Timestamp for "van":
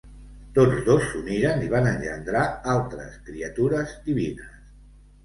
1.73-1.89